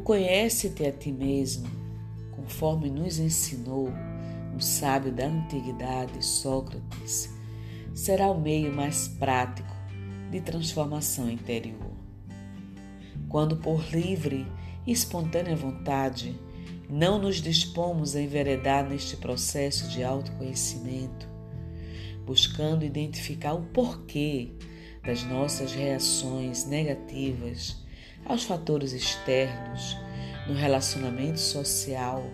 conhece-te 0.00 0.86
a 0.86 0.92
ti 0.92 1.12
mesmo, 1.12 1.68
conforme 2.30 2.88
nos 2.88 3.18
ensinou 3.18 3.90
um 4.54 4.60
sábio 4.60 5.12
da 5.12 5.26
antiguidade, 5.26 6.24
Sócrates, 6.24 7.28
será 7.94 8.30
o 8.30 8.40
meio 8.40 8.74
mais 8.74 9.08
prático 9.08 9.74
de 10.30 10.40
transformação 10.40 11.30
interior. 11.30 11.92
Quando 13.28 13.56
por 13.56 13.84
livre 13.92 14.46
e 14.86 14.92
espontânea 14.92 15.54
vontade 15.54 16.34
não 16.88 17.18
nos 17.18 17.36
dispomos 17.36 18.14
a 18.14 18.20
enveredar 18.20 18.88
neste 18.88 19.16
processo 19.16 19.88
de 19.88 20.02
autoconhecimento, 20.02 21.26
buscando 22.26 22.84
identificar 22.84 23.54
o 23.54 23.62
porquê 23.62 24.52
das 25.04 25.24
nossas 25.24 25.72
reações 25.72 26.66
negativas 26.66 27.82
aos 28.24 28.44
fatores 28.44 28.92
externos 28.92 29.96
no 30.46 30.54
relacionamento 30.54 31.40
social, 31.40 32.24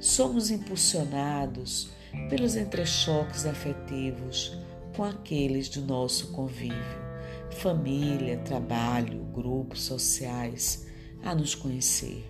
somos 0.00 0.50
impulsionados 0.50 1.90
pelos 2.28 2.56
entrechoques 2.56 3.46
afetivos 3.46 4.58
com 4.96 5.04
aqueles 5.04 5.68
do 5.68 5.82
nosso 5.82 6.32
convívio, 6.32 7.02
família, 7.50 8.38
trabalho, 8.38 9.24
grupos 9.32 9.82
sociais, 9.82 10.86
a 11.24 11.34
nos 11.34 11.54
conhecer. 11.54 12.28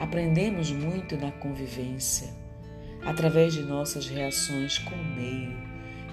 Aprendemos 0.00 0.70
muito 0.70 1.16
na 1.16 1.32
convivência, 1.32 2.28
através 3.04 3.54
de 3.54 3.62
nossas 3.62 4.06
reações 4.06 4.78
com 4.78 4.94
o 4.94 5.04
meio 5.16 5.56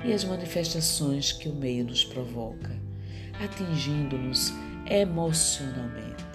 e 0.04 0.14
as 0.14 0.24
manifestações 0.24 1.32
que 1.32 1.50
o 1.50 1.56
meio 1.56 1.86
nos 1.86 2.04
provoca, 2.04 2.80
atingindo-nos 3.44 4.54
emocionalmente. 4.86 6.26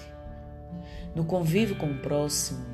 No 1.15 1.25
convívio 1.25 1.77
com 1.77 1.91
o 1.91 1.99
próximo, 1.99 2.65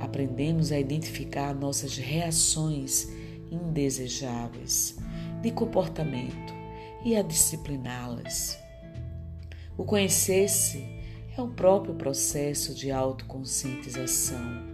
aprendemos 0.00 0.72
a 0.72 0.78
identificar 0.78 1.54
nossas 1.54 1.96
reações 1.96 3.08
indesejáveis 3.50 4.96
de 5.42 5.50
comportamento 5.50 6.54
e 7.04 7.16
a 7.16 7.22
discipliná-las. 7.22 8.58
O 9.76 9.84
conhecer-se 9.84 10.84
é 11.36 11.40
o 11.40 11.48
próprio 11.48 11.94
processo 11.94 12.74
de 12.74 12.90
autoconscientização, 12.90 14.68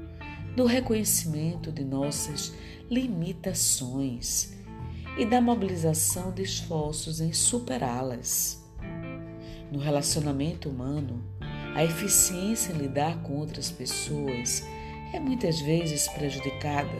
do 0.56 0.64
reconhecimento 0.64 1.70
de 1.70 1.84
nossas 1.84 2.52
limitações 2.90 4.54
e 5.18 5.24
da 5.24 5.40
mobilização 5.40 6.32
de 6.32 6.42
esforços 6.42 7.20
em 7.20 7.32
superá-las. 7.32 8.65
No 9.70 9.78
relacionamento 9.78 10.68
humano, 10.68 11.22
a 11.74 11.84
eficiência 11.84 12.72
em 12.72 12.78
lidar 12.78 13.22
com 13.22 13.36
outras 13.36 13.70
pessoas 13.70 14.64
é 15.12 15.20
muitas 15.20 15.60
vezes 15.60 16.08
prejudicada 16.08 16.90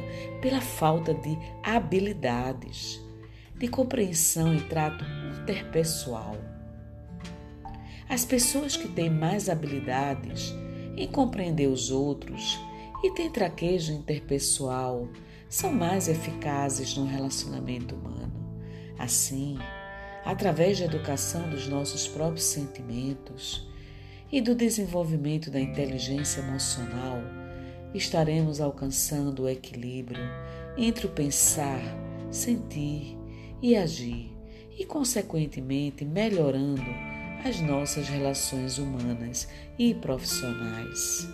pela 0.40 0.60
falta 0.60 1.14
de 1.14 1.36
habilidades, 1.62 3.00
de 3.58 3.68
compreensão 3.68 4.54
e 4.54 4.60
trato 4.62 5.04
interpessoal. 5.40 6.36
As 8.08 8.24
pessoas 8.24 8.76
que 8.76 8.88
têm 8.88 9.10
mais 9.10 9.48
habilidades 9.48 10.54
em 10.96 11.08
compreender 11.08 11.68
os 11.68 11.90
outros 11.90 12.58
e 13.02 13.10
têm 13.12 13.30
traquejo 13.30 13.92
interpessoal 13.92 15.08
são 15.48 15.72
mais 15.72 16.08
eficazes 16.08 16.96
no 16.96 17.04
relacionamento 17.06 17.94
humano. 17.94 18.32
Assim, 18.98 19.58
através 20.26 20.80
da 20.80 20.86
educação 20.86 21.48
dos 21.48 21.68
nossos 21.68 22.08
próprios 22.08 22.42
sentimentos 22.42 23.64
e 24.30 24.40
do 24.40 24.56
desenvolvimento 24.56 25.52
da 25.52 25.60
inteligência 25.60 26.40
emocional, 26.40 27.22
estaremos 27.94 28.60
alcançando 28.60 29.44
o 29.44 29.48
equilíbrio 29.48 30.24
entre 30.76 31.06
o 31.06 31.10
pensar, 31.10 31.80
sentir 32.28 33.16
e 33.62 33.76
agir 33.76 34.36
e, 34.76 34.84
consequentemente, 34.84 36.04
melhorando 36.04 36.82
as 37.44 37.60
nossas 37.60 38.08
relações 38.08 38.78
humanas 38.78 39.48
e 39.78 39.94
profissionais. 39.94 41.28